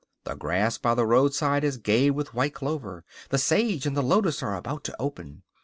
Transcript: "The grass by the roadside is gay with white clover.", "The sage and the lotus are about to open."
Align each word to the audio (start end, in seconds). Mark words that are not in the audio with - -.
"The 0.23 0.33
grass 0.33 0.79
by 0.79 0.95
the 0.95 1.05
roadside 1.05 1.63
is 1.63 1.77
gay 1.77 2.09
with 2.09 2.33
white 2.33 2.55
clover.", 2.55 3.05
"The 3.29 3.37
sage 3.37 3.85
and 3.85 3.95
the 3.95 4.01
lotus 4.01 4.41
are 4.41 4.55
about 4.57 4.83
to 4.85 4.95
open." 4.99 5.43